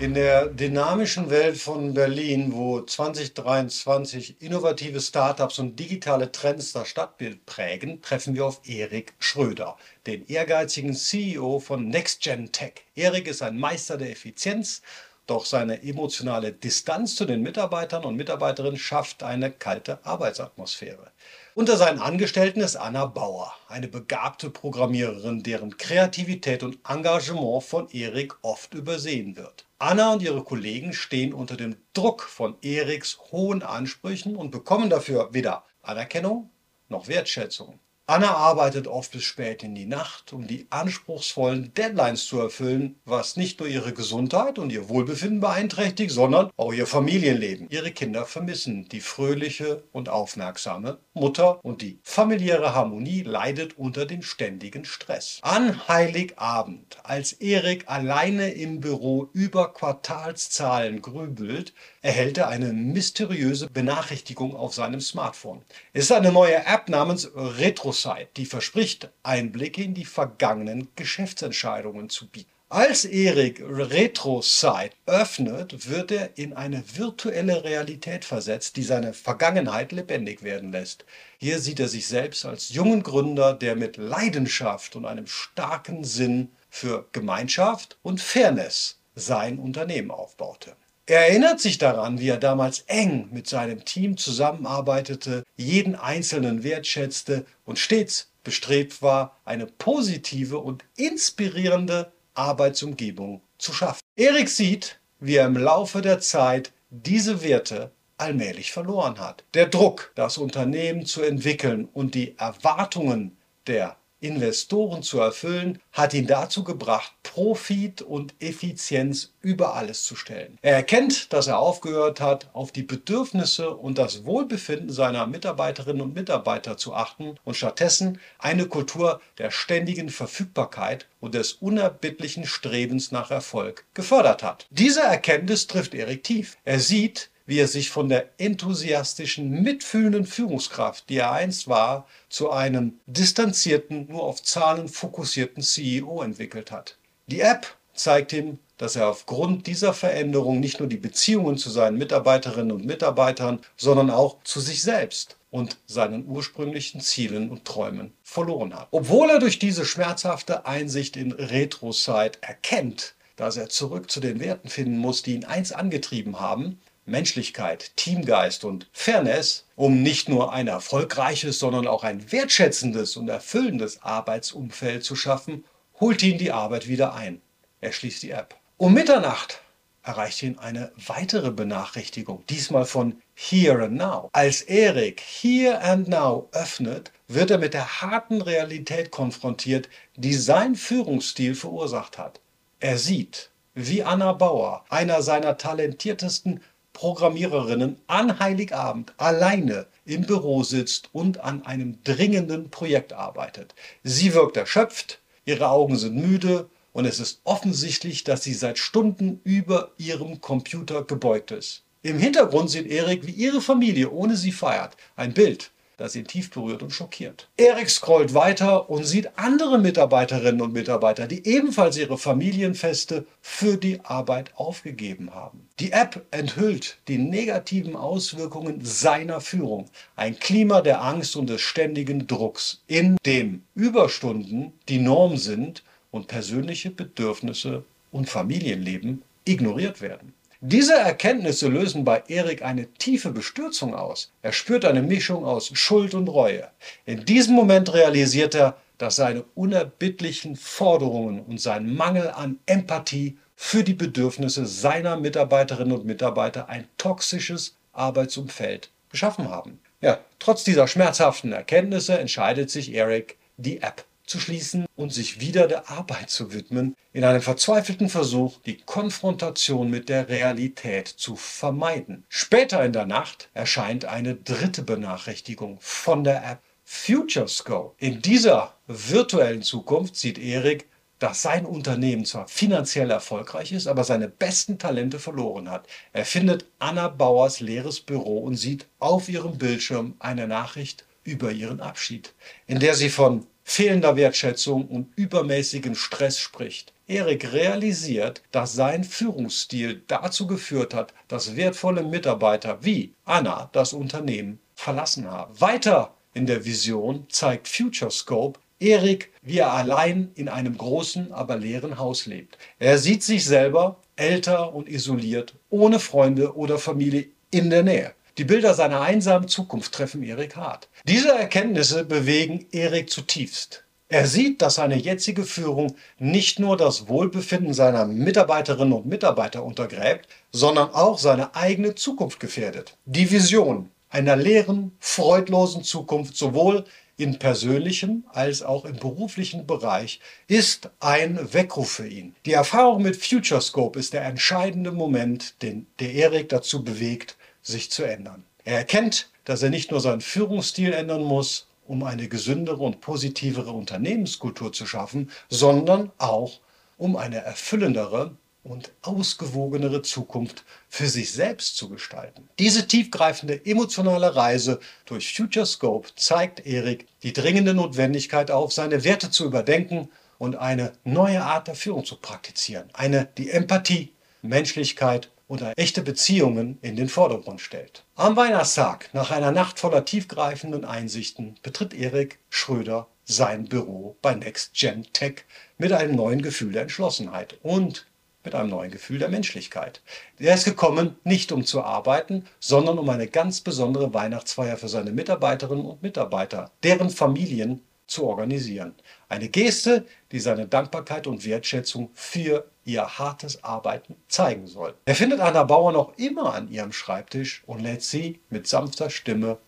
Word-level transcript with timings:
In 0.00 0.14
der 0.14 0.48
dynamischen 0.48 1.30
Welt 1.30 1.56
von 1.56 1.94
Berlin, 1.94 2.52
wo 2.52 2.80
2023 2.80 4.42
innovative 4.42 5.00
Startups 5.00 5.60
und 5.60 5.78
digitale 5.78 6.32
Trends 6.32 6.72
das 6.72 6.88
Stadtbild 6.88 7.46
prägen, 7.46 8.02
treffen 8.02 8.34
wir 8.34 8.44
auf 8.44 8.60
Erik 8.64 9.14
Schröder, 9.20 9.76
den 10.08 10.26
ehrgeizigen 10.26 10.94
CEO 10.94 11.60
von 11.60 11.86
NextGen 11.86 12.50
Tech. 12.50 12.84
Erik 12.96 13.28
ist 13.28 13.40
ein 13.40 13.56
Meister 13.56 13.96
der 13.96 14.10
Effizienz, 14.10 14.82
doch 15.26 15.46
seine 15.46 15.82
emotionale 15.82 16.52
Distanz 16.52 17.16
zu 17.16 17.24
den 17.24 17.42
Mitarbeitern 17.42 18.04
und 18.04 18.16
Mitarbeiterinnen 18.16 18.78
schafft 18.78 19.22
eine 19.22 19.50
kalte 19.50 20.04
Arbeitsatmosphäre. 20.04 21.10
Unter 21.54 21.76
seinen 21.76 22.00
Angestellten 22.00 22.60
ist 22.60 22.76
Anna 22.76 23.06
Bauer, 23.06 23.54
eine 23.68 23.88
begabte 23.88 24.50
Programmiererin, 24.50 25.42
deren 25.42 25.76
Kreativität 25.76 26.62
und 26.62 26.78
Engagement 26.88 27.62
von 27.62 27.88
Erik 27.90 28.34
oft 28.42 28.74
übersehen 28.74 29.36
wird. 29.36 29.64
Anna 29.78 30.12
und 30.12 30.22
ihre 30.22 30.42
Kollegen 30.42 30.92
stehen 30.92 31.32
unter 31.32 31.56
dem 31.56 31.76
Druck 31.92 32.22
von 32.22 32.56
Eriks 32.62 33.18
hohen 33.30 33.62
Ansprüchen 33.62 34.36
und 34.36 34.50
bekommen 34.50 34.90
dafür 34.90 35.28
weder 35.32 35.64
Anerkennung 35.82 36.50
noch 36.88 37.08
Wertschätzung. 37.08 37.78
Anna 38.06 38.34
arbeitet 38.34 38.86
oft 38.86 39.12
bis 39.12 39.24
spät 39.24 39.62
in 39.62 39.74
die 39.74 39.86
Nacht, 39.86 40.34
um 40.34 40.46
die 40.46 40.66
anspruchsvollen 40.68 41.72
Deadlines 41.72 42.26
zu 42.26 42.38
erfüllen, 42.38 42.96
was 43.06 43.38
nicht 43.38 43.60
nur 43.60 43.68
ihre 43.68 43.94
Gesundheit 43.94 44.58
und 44.58 44.70
ihr 44.70 44.90
Wohlbefinden 44.90 45.40
beeinträchtigt, 45.40 46.12
sondern 46.12 46.50
auch 46.58 46.74
ihr 46.74 46.86
Familienleben. 46.86 47.66
Ihre 47.70 47.92
Kinder 47.92 48.26
vermissen 48.26 48.90
die 48.90 49.00
fröhliche 49.00 49.84
und 49.92 50.10
aufmerksame 50.10 50.98
Mutter 51.14 51.64
und 51.64 51.80
die 51.80 51.98
familiäre 52.02 52.74
Harmonie 52.74 53.22
leidet 53.22 53.78
unter 53.78 54.04
dem 54.04 54.20
ständigen 54.20 54.84
Stress. 54.84 55.38
An 55.40 55.88
Heiligabend, 55.88 56.98
als 57.04 57.32
Erik 57.32 57.84
alleine 57.88 58.50
im 58.50 58.80
Büro 58.80 59.30
über 59.32 59.72
Quartalszahlen 59.72 61.00
grübelt, 61.00 61.72
erhält 62.02 62.36
er 62.36 62.48
eine 62.48 62.74
mysteriöse 62.74 63.70
Benachrichtigung 63.70 64.54
auf 64.54 64.74
seinem 64.74 65.00
Smartphone. 65.00 65.62
Es 65.94 66.04
ist 66.04 66.12
eine 66.12 66.32
neue 66.32 66.66
App 66.66 66.90
namens 66.90 67.30
RetroSite, 67.34 67.93
die 68.36 68.46
verspricht, 68.46 69.10
Einblicke 69.22 69.82
in 69.82 69.94
die 69.94 70.04
vergangenen 70.04 70.88
Geschäftsentscheidungen 70.96 72.10
zu 72.10 72.28
bieten. 72.28 72.50
Als 72.70 73.04
Erik 73.04 73.62
RetroSite 73.64 74.96
öffnet, 75.06 75.88
wird 75.88 76.10
er 76.10 76.36
in 76.36 76.54
eine 76.54 76.82
virtuelle 76.96 77.62
Realität 77.62 78.24
versetzt, 78.24 78.76
die 78.76 78.82
seine 78.82 79.12
Vergangenheit 79.12 79.92
lebendig 79.92 80.42
werden 80.42 80.72
lässt. 80.72 81.04
Hier 81.38 81.60
sieht 81.60 81.78
er 81.78 81.88
sich 81.88 82.08
selbst 82.08 82.44
als 82.44 82.70
jungen 82.70 83.04
Gründer, 83.04 83.54
der 83.54 83.76
mit 83.76 83.96
Leidenschaft 83.96 84.96
und 84.96 85.04
einem 85.04 85.28
starken 85.28 86.02
Sinn 86.02 86.50
für 86.68 87.06
Gemeinschaft 87.12 87.96
und 88.02 88.20
Fairness 88.20 88.98
sein 89.14 89.58
Unternehmen 89.58 90.10
aufbaute. 90.10 90.74
Er 91.06 91.28
erinnert 91.28 91.60
sich 91.60 91.76
daran, 91.76 92.18
wie 92.18 92.28
er 92.28 92.38
damals 92.38 92.80
eng 92.86 93.28
mit 93.30 93.46
seinem 93.46 93.84
Team 93.84 94.16
zusammenarbeitete, 94.16 95.44
jeden 95.54 95.96
Einzelnen 95.96 96.64
wertschätzte 96.64 97.44
und 97.66 97.78
stets 97.78 98.30
bestrebt 98.42 99.02
war, 99.02 99.38
eine 99.44 99.66
positive 99.66 100.58
und 100.58 100.82
inspirierende 100.96 102.10
Arbeitsumgebung 102.32 103.42
zu 103.58 103.74
schaffen. 103.74 104.00
Erik 104.16 104.48
sieht, 104.48 104.98
wie 105.20 105.36
er 105.36 105.46
im 105.46 105.58
Laufe 105.58 106.00
der 106.00 106.20
Zeit 106.20 106.72
diese 106.88 107.42
Werte 107.42 107.90
allmählich 108.16 108.72
verloren 108.72 109.18
hat. 109.18 109.44
Der 109.52 109.66
Druck, 109.66 110.12
das 110.14 110.38
Unternehmen 110.38 111.04
zu 111.04 111.22
entwickeln 111.22 111.88
und 111.92 112.14
die 112.14 112.38
Erwartungen 112.38 113.36
der 113.66 113.96
Investoren 114.24 115.02
zu 115.02 115.20
erfüllen, 115.20 115.78
hat 115.92 116.14
ihn 116.14 116.26
dazu 116.26 116.64
gebracht, 116.64 117.12
Profit 117.22 118.00
und 118.00 118.34
Effizienz 118.40 119.32
über 119.42 119.74
alles 119.74 120.04
zu 120.04 120.16
stellen. 120.16 120.58
Er 120.62 120.74
erkennt, 120.74 121.32
dass 121.32 121.46
er 121.46 121.58
aufgehört 121.58 122.20
hat, 122.20 122.48
auf 122.54 122.72
die 122.72 122.82
Bedürfnisse 122.82 123.70
und 123.70 123.98
das 123.98 124.24
Wohlbefinden 124.24 124.90
seiner 124.90 125.26
Mitarbeiterinnen 125.26 126.00
und 126.00 126.14
Mitarbeiter 126.14 126.76
zu 126.76 126.94
achten 126.94 127.34
und 127.44 127.56
stattdessen 127.56 128.18
eine 128.38 128.66
Kultur 128.66 129.20
der 129.38 129.50
ständigen 129.50 130.08
Verfügbarkeit 130.08 131.06
und 131.20 131.34
des 131.34 131.52
unerbittlichen 131.52 132.46
Strebens 132.46 133.12
nach 133.12 133.30
Erfolg 133.30 133.84
gefördert 133.94 134.42
hat. 134.42 134.66
Diese 134.70 135.02
Erkenntnis 135.02 135.66
trifft 135.66 135.94
Erik 135.94 136.24
tief. 136.24 136.56
Er 136.64 136.80
sieht, 136.80 137.30
wie 137.46 137.58
er 137.58 137.68
sich 137.68 137.90
von 137.90 138.08
der 138.08 138.28
enthusiastischen, 138.38 139.62
mitfühlenden 139.62 140.24
Führungskraft, 140.24 141.08
die 141.08 141.18
er 141.18 141.32
einst 141.32 141.68
war, 141.68 142.06
zu 142.28 142.50
einem 142.50 143.00
distanzierten, 143.06 144.06
nur 144.08 144.22
auf 144.22 144.42
Zahlen 144.42 144.88
fokussierten 144.88 145.62
CEO 145.62 146.22
entwickelt 146.22 146.70
hat. 146.70 146.96
Die 147.26 147.40
App 147.40 147.66
zeigt 147.94 148.32
ihm, 148.32 148.58
dass 148.76 148.96
er 148.96 149.08
aufgrund 149.08 149.66
dieser 149.66 149.94
Veränderung 149.94 150.58
nicht 150.58 150.80
nur 150.80 150.88
die 150.88 150.96
Beziehungen 150.96 151.56
zu 151.56 151.70
seinen 151.70 151.96
Mitarbeiterinnen 151.96 152.72
und 152.72 152.84
Mitarbeitern, 152.84 153.60
sondern 153.76 154.10
auch 154.10 154.42
zu 154.42 154.60
sich 154.60 154.82
selbst 154.82 155.36
und 155.50 155.76
seinen 155.86 156.26
ursprünglichen 156.26 157.00
Zielen 157.00 157.50
und 157.50 157.64
Träumen 157.64 158.12
verloren 158.24 158.74
hat. 158.74 158.88
Obwohl 158.90 159.30
er 159.30 159.38
durch 159.38 159.60
diese 159.60 159.84
schmerzhafte 159.84 160.66
Einsicht 160.66 161.16
in 161.16 161.30
Retroside 161.30 162.32
erkennt, 162.40 163.14
dass 163.36 163.56
er 163.56 163.68
zurück 163.68 164.10
zu 164.10 164.18
den 164.18 164.40
Werten 164.40 164.68
finden 164.68 164.98
muss, 164.98 165.22
die 165.22 165.34
ihn 165.34 165.44
einst 165.44 165.74
angetrieben 165.74 166.40
haben, 166.40 166.80
Menschlichkeit, 167.06 167.96
Teamgeist 167.96 168.64
und 168.64 168.88
Fairness, 168.92 169.66
um 169.76 170.02
nicht 170.02 170.28
nur 170.28 170.52
ein 170.52 170.68
erfolgreiches, 170.68 171.58
sondern 171.58 171.86
auch 171.86 172.04
ein 172.04 172.32
wertschätzendes 172.32 173.16
und 173.16 173.28
erfüllendes 173.28 174.02
Arbeitsumfeld 174.02 175.04
zu 175.04 175.16
schaffen, 175.16 175.64
holt 176.00 176.22
ihn 176.22 176.38
die 176.38 176.52
Arbeit 176.52 176.88
wieder 176.88 177.14
ein. 177.14 177.40
Er 177.80 177.92
schließt 177.92 178.22
die 178.22 178.30
App. 178.30 178.54
Um 178.76 178.94
Mitternacht 178.94 179.60
erreicht 180.02 180.42
ihn 180.42 180.58
eine 180.58 180.92
weitere 181.06 181.50
Benachrichtigung, 181.50 182.44
diesmal 182.48 182.84
von 182.84 183.20
Here 183.34 183.84
and 183.84 183.94
Now. 183.94 184.28
Als 184.32 184.62
Erik 184.62 185.20
Here 185.20 185.80
and 185.80 186.08
Now 186.08 186.48
öffnet, 186.52 187.12
wird 187.28 187.50
er 187.50 187.58
mit 187.58 187.74
der 187.74 188.02
harten 188.02 188.42
Realität 188.42 189.10
konfrontiert, 189.10 189.88
die 190.16 190.34
sein 190.34 190.74
Führungsstil 190.74 191.54
verursacht 191.54 192.18
hat. 192.18 192.40
Er 192.80 192.98
sieht, 192.98 193.50
wie 193.74 194.04
Anna 194.04 194.32
Bauer, 194.32 194.84
einer 194.88 195.22
seiner 195.22 195.56
talentiertesten 195.56 196.60
Programmiererinnen 196.94 197.96
an 198.06 198.38
Heiligabend 198.38 199.12
alleine 199.18 199.86
im 200.06 200.22
Büro 200.22 200.62
sitzt 200.62 201.10
und 201.12 201.40
an 201.40 201.66
einem 201.66 202.02
dringenden 202.04 202.70
Projekt 202.70 203.12
arbeitet. 203.12 203.74
Sie 204.02 204.32
wirkt 204.32 204.56
erschöpft, 204.56 205.20
ihre 205.44 205.68
Augen 205.68 205.96
sind 205.96 206.16
müde 206.16 206.70
und 206.92 207.04
es 207.04 207.20
ist 207.20 207.40
offensichtlich, 207.44 208.24
dass 208.24 208.44
sie 208.44 208.54
seit 208.54 208.78
Stunden 208.78 209.40
über 209.44 209.90
ihrem 209.98 210.40
Computer 210.40 211.04
gebeugt 211.04 211.50
ist. 211.50 211.82
Im 212.02 212.18
Hintergrund 212.18 212.70
sieht 212.70 212.86
Erik, 212.86 213.26
wie 213.26 213.32
ihre 213.32 213.60
Familie 213.60 214.10
ohne 214.10 214.36
sie 214.36 214.52
feiert. 214.52 214.96
Ein 215.16 215.34
Bild, 215.34 215.72
das 215.96 216.16
ihn 216.16 216.26
tief 216.26 216.50
berührt 216.50 216.82
und 216.82 216.90
schockiert. 216.90 217.48
Erik 217.56 217.90
scrollt 217.90 218.34
weiter 218.34 218.90
und 218.90 219.04
sieht 219.04 219.30
andere 219.36 219.78
Mitarbeiterinnen 219.78 220.60
und 220.60 220.72
Mitarbeiter, 220.72 221.26
die 221.26 221.46
ebenfalls 221.46 221.96
ihre 221.96 222.18
Familienfeste 222.18 223.26
für 223.40 223.76
die 223.76 224.00
Arbeit 224.04 224.52
aufgegeben 224.56 225.34
haben. 225.34 225.68
Die 225.80 225.92
App 225.92 226.24
enthüllt 226.30 226.98
die 227.08 227.18
negativen 227.18 227.96
Auswirkungen 227.96 228.84
seiner 228.84 229.40
Führung. 229.40 229.86
Ein 230.16 230.38
Klima 230.38 230.80
der 230.80 231.02
Angst 231.02 231.36
und 231.36 231.50
des 231.50 231.60
ständigen 231.60 232.26
Drucks, 232.26 232.82
in 232.86 233.16
dem 233.26 233.62
Überstunden 233.74 234.72
die 234.88 234.98
Norm 234.98 235.36
sind 235.36 235.82
und 236.10 236.28
persönliche 236.28 236.90
Bedürfnisse 236.90 237.84
und 238.12 238.30
Familienleben 238.30 239.22
ignoriert 239.44 240.00
werden. 240.00 240.32
Diese 240.66 240.94
Erkenntnisse 240.94 241.68
lösen 241.68 242.06
bei 242.06 242.22
Erik 242.26 242.62
eine 242.62 242.86
tiefe 242.94 243.30
Bestürzung 243.32 243.94
aus. 243.94 244.32
Er 244.40 244.54
spürt 244.54 244.86
eine 244.86 245.02
Mischung 245.02 245.44
aus 245.44 245.70
Schuld 245.74 246.14
und 246.14 246.26
Reue. 246.26 246.66
In 247.04 247.26
diesem 247.26 247.54
Moment 247.54 247.92
realisiert 247.92 248.54
er, 248.54 248.78
dass 248.96 249.16
seine 249.16 249.44
unerbittlichen 249.54 250.56
Forderungen 250.56 251.40
und 251.40 251.60
sein 251.60 251.94
Mangel 251.94 252.30
an 252.30 252.60
Empathie 252.64 253.36
für 253.54 253.84
die 253.84 253.92
Bedürfnisse 253.92 254.64
seiner 254.64 255.18
Mitarbeiterinnen 255.18 255.92
und 255.92 256.06
Mitarbeiter 256.06 256.66
ein 256.70 256.88
toxisches 256.96 257.76
Arbeitsumfeld 257.92 258.90
geschaffen 259.10 259.50
haben. 259.50 259.80
Ja, 260.00 260.20
trotz 260.38 260.64
dieser 260.64 260.88
schmerzhaften 260.88 261.52
Erkenntnisse 261.52 262.18
entscheidet 262.18 262.70
sich 262.70 262.94
Eric, 262.94 263.36
die 263.58 263.82
App 263.82 264.06
zu 264.26 264.40
schließen 264.40 264.86
und 264.96 265.12
sich 265.12 265.40
wieder 265.40 265.66
der 265.66 265.90
Arbeit 265.90 266.30
zu 266.30 266.52
widmen, 266.52 266.96
in 267.12 267.24
einem 267.24 267.42
verzweifelten 267.42 268.08
Versuch, 268.08 268.58
die 268.66 268.78
Konfrontation 268.78 269.90
mit 269.90 270.08
der 270.08 270.28
Realität 270.28 271.08
zu 271.08 271.36
vermeiden. 271.36 272.24
Später 272.28 272.84
in 272.84 272.92
der 272.92 273.06
Nacht 273.06 273.50
erscheint 273.54 274.04
eine 274.04 274.34
dritte 274.34 274.82
Benachrichtigung 274.82 275.78
von 275.80 276.24
der 276.24 276.44
App 276.44 276.60
FutureScope. 276.84 277.94
In 277.98 278.20
dieser 278.20 278.74
virtuellen 278.86 279.62
Zukunft 279.62 280.16
sieht 280.16 280.38
Erik, 280.38 280.86
dass 281.18 281.42
sein 281.42 281.64
Unternehmen 281.64 282.24
zwar 282.24 282.48
finanziell 282.48 283.10
erfolgreich 283.10 283.72
ist, 283.72 283.86
aber 283.86 284.04
seine 284.04 284.28
besten 284.28 284.78
Talente 284.78 285.18
verloren 285.18 285.70
hat. 285.70 285.86
Er 286.12 286.26
findet 286.26 286.66
Anna 286.78 287.08
Bauers 287.08 287.60
leeres 287.60 288.00
Büro 288.00 288.38
und 288.38 288.56
sieht 288.56 288.86
auf 288.98 289.28
ihrem 289.28 289.56
Bildschirm 289.56 290.16
eine 290.18 290.46
Nachricht 290.46 291.06
über 291.22 291.50
ihren 291.50 291.80
Abschied, 291.80 292.34
in 292.66 292.80
der 292.80 292.94
sie 292.94 293.08
von 293.08 293.46
fehlender 293.64 294.16
Wertschätzung 294.16 294.86
und 294.86 295.08
übermäßigem 295.16 295.94
Stress 295.94 296.38
spricht. 296.38 296.92
Erik 297.06 297.52
realisiert, 297.52 298.42
dass 298.52 298.74
sein 298.74 299.04
Führungsstil 299.04 300.02
dazu 300.06 300.46
geführt 300.46 300.94
hat, 300.94 301.12
dass 301.28 301.56
wertvolle 301.56 302.02
Mitarbeiter 302.02 302.78
wie 302.82 303.12
Anna 303.24 303.68
das 303.72 303.92
Unternehmen 303.92 304.60
verlassen 304.74 305.30
haben. 305.30 305.60
Weiter 305.60 306.14
in 306.34 306.46
der 306.46 306.64
Vision 306.64 307.26
zeigt 307.30 307.68
Futurescope 307.68 308.60
Erik, 308.80 309.32
wie 309.42 309.58
er 309.58 309.72
allein 309.72 310.30
in 310.34 310.48
einem 310.48 310.76
großen, 310.76 311.32
aber 311.32 311.56
leeren 311.56 311.98
Haus 311.98 312.26
lebt. 312.26 312.58
Er 312.78 312.98
sieht 312.98 313.22
sich 313.22 313.44
selber 313.44 313.96
älter 314.16 314.74
und 314.74 314.88
isoliert, 314.88 315.54
ohne 315.70 315.98
Freunde 315.98 316.56
oder 316.56 316.78
Familie 316.78 317.28
in 317.50 317.70
der 317.70 317.82
Nähe. 317.82 318.14
Die 318.36 318.44
Bilder 318.44 318.74
seiner 318.74 319.00
einsamen 319.00 319.46
Zukunft 319.46 319.92
treffen 319.92 320.24
Erik 320.24 320.56
hart. 320.56 320.88
Diese 321.04 321.28
Erkenntnisse 321.28 322.04
bewegen 322.04 322.66
Erik 322.72 323.08
zutiefst. 323.08 323.84
Er 324.08 324.26
sieht, 324.26 324.60
dass 324.60 324.74
seine 324.74 324.96
jetzige 324.96 325.44
Führung 325.44 325.94
nicht 326.18 326.58
nur 326.58 326.76
das 326.76 327.06
Wohlbefinden 327.06 327.72
seiner 327.72 328.06
Mitarbeiterinnen 328.06 328.92
und 328.92 329.06
Mitarbeiter 329.06 329.64
untergräbt, 329.64 330.26
sondern 330.50 330.90
auch 330.90 331.18
seine 331.18 331.54
eigene 331.54 331.94
Zukunft 331.94 332.40
gefährdet. 332.40 332.96
Die 333.04 333.30
Vision 333.30 333.90
einer 334.10 334.34
leeren, 334.34 334.96
freudlosen 334.98 335.84
Zukunft 335.84 336.36
sowohl 336.36 336.84
in 337.16 337.38
persönlichem 337.38 338.24
als 338.32 338.62
auch 338.62 338.84
im 338.84 338.96
beruflichen 338.96 339.64
Bereich 339.66 340.18
ist 340.48 340.90
ein 340.98 341.38
Weckruf 341.52 341.92
für 341.92 342.08
ihn. 342.08 342.34
Die 342.46 342.52
Erfahrung 342.52 343.02
mit 343.02 343.16
Futurescope 343.16 343.98
ist 343.98 344.12
der 344.12 344.24
entscheidende 344.24 344.90
Moment, 344.90 345.62
den 345.62 345.86
der 346.00 346.12
Erik 346.12 346.48
dazu 346.48 346.82
bewegt, 346.82 347.36
sich 347.64 347.90
zu 347.90 348.04
ändern. 348.04 348.44
Er 348.62 348.78
erkennt, 348.78 349.30
dass 349.44 349.62
er 349.62 349.70
nicht 349.70 349.90
nur 349.90 350.00
seinen 350.00 350.20
Führungsstil 350.20 350.92
ändern 350.92 351.24
muss, 351.24 351.66
um 351.86 352.04
eine 352.04 352.28
gesündere 352.28 352.82
und 352.82 353.00
positivere 353.00 353.72
Unternehmenskultur 353.72 354.72
zu 354.72 354.86
schaffen, 354.86 355.30
sondern 355.48 356.12
auch 356.18 356.60
um 356.96 357.16
eine 357.16 357.38
erfüllendere 357.38 358.36
und 358.62 358.92
ausgewogenere 359.02 360.00
Zukunft 360.00 360.64
für 360.88 361.06
sich 361.06 361.32
selbst 361.32 361.76
zu 361.76 361.90
gestalten. 361.90 362.48
Diese 362.58 362.86
tiefgreifende 362.86 363.66
emotionale 363.66 364.34
Reise 364.34 364.80
durch 365.04 365.34
Futurescope 365.34 366.08
zeigt 366.16 366.64
Erik 366.66 367.06
die 367.22 367.34
dringende 367.34 367.74
Notwendigkeit 367.74 368.50
auf, 368.50 368.72
seine 368.72 369.04
Werte 369.04 369.30
zu 369.30 369.44
überdenken 369.44 370.08
und 370.38 370.56
eine 370.56 370.92
neue 371.04 371.42
Art 371.44 371.68
der 371.68 371.74
Führung 371.74 372.06
zu 372.06 372.16
praktizieren. 372.16 372.88
Eine, 372.94 373.28
die 373.36 373.50
Empathie, 373.50 374.12
Menschlichkeit 374.40 375.30
oder 375.48 375.72
echte 375.76 376.02
Beziehungen 376.02 376.78
in 376.82 376.96
den 376.96 377.08
Vordergrund 377.08 377.60
stellt. 377.60 378.04
Am 378.14 378.36
Weihnachtstag, 378.36 379.10
nach 379.12 379.30
einer 379.30 379.52
Nacht 379.52 379.78
voller 379.78 380.04
tiefgreifenden 380.04 380.84
Einsichten, 380.84 381.56
betritt 381.62 381.94
Erik 381.94 382.38
Schröder 382.50 383.08
sein 383.24 383.66
Büro 383.66 384.16
bei 384.22 384.34
Next 384.34 384.74
Gen 384.74 385.06
Tech 385.12 385.44
mit 385.78 385.92
einem 385.92 386.14
neuen 386.16 386.42
Gefühl 386.42 386.72
der 386.72 386.82
Entschlossenheit 386.82 387.58
und 387.62 388.06
mit 388.44 388.54
einem 388.54 388.70
neuen 388.70 388.90
Gefühl 388.90 389.18
der 389.18 389.30
Menschlichkeit. 389.30 390.02
Er 390.38 390.54
ist 390.54 390.64
gekommen, 390.64 391.16
nicht 391.24 391.50
um 391.50 391.64
zu 391.64 391.82
arbeiten, 391.82 392.44
sondern 392.60 392.98
um 392.98 393.08
eine 393.08 393.26
ganz 393.26 393.62
besondere 393.62 394.12
Weihnachtsfeier 394.12 394.76
für 394.76 394.88
seine 394.88 395.12
Mitarbeiterinnen 395.12 395.86
und 395.86 396.02
Mitarbeiter, 396.02 396.70
deren 396.82 397.08
Familien 397.08 397.82
zu 398.06 398.26
organisieren. 398.26 398.94
Eine 399.28 399.48
Geste, 399.48 400.06
die 400.32 400.40
seine 400.40 400.66
Dankbarkeit 400.66 401.26
und 401.26 401.44
Wertschätzung 401.44 402.10
für 402.14 402.66
ihr 402.84 403.18
hartes 403.18 403.64
Arbeiten 403.64 404.16
zeigen 404.28 404.66
soll. 404.66 404.94
Er 405.06 405.14
findet 405.14 405.40
Anna 405.40 405.64
Bauer 405.64 405.92
noch 405.92 406.16
immer 406.18 406.54
an 406.54 406.70
ihrem 406.70 406.92
Schreibtisch 406.92 407.62
und 407.66 407.80
lädt 407.80 408.02
sie 408.02 408.40
mit 408.50 408.66
sanfter 408.66 409.10
Stimme 409.10 409.58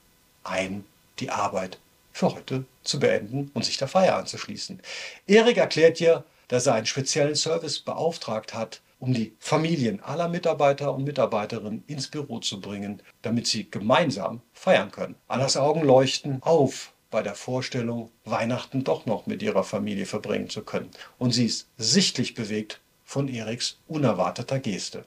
ein, 0.44 0.84
die 1.18 1.30
Arbeit 1.30 1.78
für 2.12 2.34
heute 2.34 2.64
zu 2.82 2.98
beenden 2.98 3.50
und 3.54 3.64
sich 3.64 3.76
der 3.76 3.88
Feier 3.88 4.16
anzuschließen. 4.16 4.80
Erik 5.26 5.56
erklärt 5.56 6.00
ihr, 6.00 6.24
dass 6.48 6.66
er 6.66 6.74
einen 6.74 6.86
speziellen 6.86 7.34
Service 7.34 7.80
beauftragt 7.80 8.54
hat, 8.54 8.80
um 8.98 9.12
die 9.12 9.34
Familien 9.38 10.02
aller 10.02 10.28
Mitarbeiter 10.28 10.94
und 10.94 11.04
Mitarbeiterinnen 11.04 11.84
ins 11.86 12.08
Büro 12.08 12.38
zu 12.38 12.60
bringen, 12.60 13.02
damit 13.22 13.46
sie 13.46 13.70
gemeinsam 13.70 14.40
feiern 14.54 14.90
können. 14.90 15.16
Annas 15.28 15.56
Augen 15.56 15.82
leuchten 15.82 16.42
auf 16.42 16.92
bei 17.10 17.22
der 17.22 17.34
Vorstellung, 17.34 18.10
Weihnachten 18.24 18.84
doch 18.84 19.06
noch 19.06 19.26
mit 19.26 19.42
ihrer 19.42 19.64
Familie 19.64 20.06
verbringen 20.06 20.50
zu 20.50 20.62
können. 20.62 20.90
Und 21.18 21.32
sie 21.32 21.46
ist 21.46 21.68
sichtlich 21.78 22.34
bewegt 22.34 22.80
von 23.04 23.28
Eriks 23.28 23.78
unerwarteter 23.86 24.58
Geste. 24.58 25.04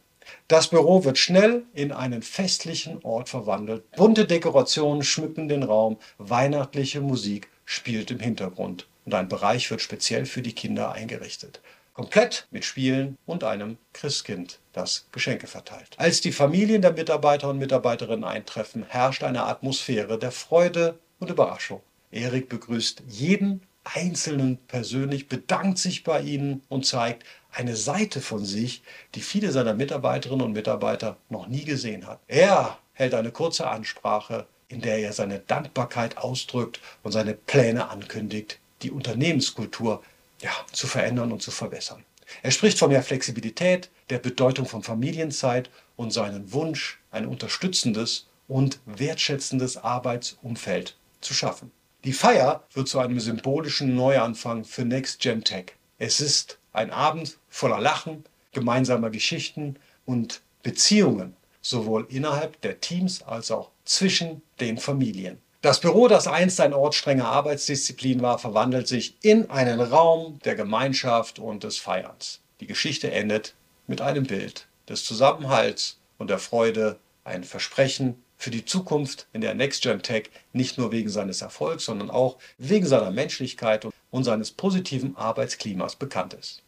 Das 0.47 0.69
Büro 0.69 1.03
wird 1.03 1.17
schnell 1.17 1.63
in 1.73 1.91
einen 1.91 2.21
festlichen 2.21 3.03
Ort 3.03 3.29
verwandelt. 3.29 3.89
Bunte 3.91 4.25
Dekorationen 4.25 5.03
schmücken 5.03 5.47
den 5.49 5.63
Raum, 5.63 5.97
weihnachtliche 6.17 7.01
Musik 7.01 7.49
spielt 7.65 8.11
im 8.11 8.19
Hintergrund 8.19 8.87
und 9.05 9.13
ein 9.13 9.27
Bereich 9.27 9.69
wird 9.71 9.81
speziell 9.81 10.25
für 10.25 10.41
die 10.41 10.53
Kinder 10.53 10.91
eingerichtet. 10.91 11.61
Komplett 11.93 12.47
mit 12.51 12.63
Spielen 12.63 13.17
und 13.25 13.43
einem 13.43 13.77
Christkind, 13.91 14.59
das 14.71 15.07
Geschenke 15.11 15.47
verteilt. 15.47 15.95
Als 15.97 16.21
die 16.21 16.31
Familien 16.31 16.81
der 16.81 16.93
Mitarbeiter 16.93 17.49
und 17.49 17.57
Mitarbeiterinnen 17.57 18.23
eintreffen, 18.23 18.85
herrscht 18.87 19.23
eine 19.23 19.43
Atmosphäre 19.43 20.17
der 20.17 20.31
Freude 20.31 20.97
und 21.19 21.29
Überraschung. 21.29 21.81
Erik 22.11 22.49
begrüßt 22.49 23.03
jeden 23.07 23.61
Einzelnen 23.83 24.57
persönlich, 24.67 25.27
bedankt 25.27 25.77
sich 25.77 26.03
bei 26.03 26.21
ihnen 26.21 26.61
und 26.69 26.85
zeigt 26.85 27.23
eine 27.51 27.75
Seite 27.75 28.21
von 28.21 28.45
sich, 28.45 28.83
die 29.15 29.21
viele 29.21 29.51
seiner 29.51 29.73
Mitarbeiterinnen 29.73 30.45
und 30.45 30.53
Mitarbeiter 30.53 31.17
noch 31.29 31.47
nie 31.47 31.65
gesehen 31.65 32.05
hat. 32.05 32.19
Er 32.27 32.77
hält 32.93 33.13
eine 33.13 33.31
kurze 33.31 33.67
Ansprache, 33.67 34.47
in 34.67 34.81
der 34.81 34.99
er 34.99 35.13
seine 35.13 35.39
Dankbarkeit 35.39 36.17
ausdrückt 36.17 36.79
und 37.03 37.11
seine 37.11 37.33
Pläne 37.33 37.89
ankündigt, 37.89 38.59
die 38.81 38.91
Unternehmenskultur 38.91 40.03
ja, 40.41 40.51
zu 40.71 40.87
verändern 40.87 41.31
und 41.31 41.41
zu 41.41 41.51
verbessern. 41.51 42.03
Er 42.43 42.51
spricht 42.51 42.77
von 42.77 42.89
mehr 42.89 43.01
Flexibilität, 43.03 43.89
der 44.09 44.19
Bedeutung 44.19 44.67
von 44.67 44.83
Familienzeit 44.83 45.69
und 45.95 46.11
seinen 46.11 46.53
Wunsch, 46.53 46.99
ein 47.11 47.25
unterstützendes 47.25 48.27
und 48.47 48.79
wertschätzendes 48.85 49.77
Arbeitsumfeld 49.77 50.95
zu 51.21 51.33
schaffen. 51.33 51.71
Die 52.05 52.13
Feier 52.13 52.63
wird 52.73 52.87
zu 52.87 52.99
einem 52.99 53.19
symbolischen 53.19 53.93
Neuanfang 53.93 54.63
für 54.63 54.85
Next 54.85 55.19
Gen 55.19 55.43
Tech. 55.43 55.73
Es 55.97 56.21
ist 56.21 56.57
ein 56.71 56.91
Abend 56.91 57.37
voller 57.49 57.81
Lachen, 57.81 58.23
gemeinsamer 58.53 59.09
Geschichten 59.09 59.75
und 60.05 60.39
Beziehungen, 60.63 61.35
sowohl 61.61 62.07
innerhalb 62.09 62.61
der 62.61 62.79
Teams 62.79 63.21
als 63.23 63.51
auch 63.51 63.71
zwischen 63.83 64.41
den 64.61 64.77
Familien. 64.77 65.39
Das 65.61 65.81
Büro, 65.81 66.07
das 66.07 66.25
einst 66.25 66.61
ein 66.61 66.73
Ort 66.73 66.95
strenger 66.95 67.27
Arbeitsdisziplin 67.27 68.21
war, 68.21 68.39
verwandelt 68.39 68.87
sich 68.87 69.17
in 69.21 69.49
einen 69.49 69.81
Raum 69.81 70.39
der 70.45 70.55
Gemeinschaft 70.55 71.37
und 71.37 71.65
des 71.65 71.79
Feierns. 71.79 72.39
Die 72.61 72.67
Geschichte 72.67 73.11
endet 73.11 73.55
mit 73.87 73.99
einem 73.99 74.23
Bild 74.23 74.67
des 74.87 75.03
Zusammenhalts 75.03 75.97
und 76.17 76.29
der 76.29 76.39
Freude, 76.39 76.97
ein 77.25 77.43
Versprechen 77.43 78.23
für 78.39 78.49
die 78.49 78.65
Zukunft, 78.65 79.27
in 79.33 79.41
der 79.41 79.53
NextGen 79.53 80.01
Tech 80.01 80.31
nicht 80.53 80.77
nur 80.79 80.91
wegen 80.91 81.09
seines 81.09 81.41
Erfolgs, 81.41 81.85
sondern 81.85 82.09
auch 82.09 82.37
wegen 82.57 82.87
seiner 82.87 83.11
Menschlichkeit 83.11 83.85
und 84.09 84.23
seines 84.23 84.51
positiven 84.51 85.15
Arbeitsklimas 85.17 85.97
bekannt 85.97 86.33
ist. 86.33 86.63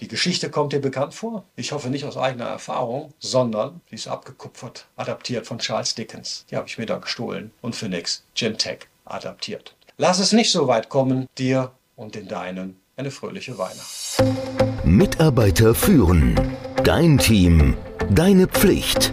Die 0.00 0.06
Geschichte 0.06 0.48
kommt 0.48 0.72
dir 0.72 0.80
bekannt 0.80 1.12
vor? 1.12 1.44
Ich 1.56 1.72
hoffe 1.72 1.90
nicht 1.90 2.04
aus 2.04 2.16
eigener 2.16 2.46
Erfahrung, 2.46 3.12
sondern 3.18 3.80
sie 3.90 3.96
ist 3.96 4.06
abgekupfert, 4.06 4.86
adaptiert 4.94 5.46
von 5.46 5.58
Charles 5.58 5.96
Dickens. 5.96 6.46
Die 6.50 6.56
habe 6.56 6.68
ich 6.68 6.78
mir 6.78 6.86
da 6.86 6.98
gestohlen 6.98 7.50
und 7.60 7.74
für 7.74 7.88
NextGen 7.88 8.56
Tech 8.56 8.86
adaptiert. 9.04 9.74
Lass 9.98 10.20
es 10.20 10.32
nicht 10.32 10.52
so 10.52 10.68
weit 10.68 10.88
kommen, 10.88 11.26
dir 11.36 11.72
und 11.96 12.14
den 12.14 12.28
Deinen 12.28 12.76
eine 12.96 13.10
fröhliche 13.10 13.58
Weihnacht. 13.58 14.22
Mitarbeiter 14.84 15.74
führen. 15.74 16.56
Dein 16.84 17.18
Team. 17.18 17.76
Deine 18.10 18.46
Pflicht. 18.46 19.12